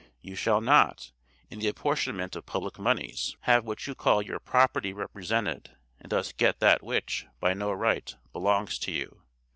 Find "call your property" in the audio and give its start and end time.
3.93-4.93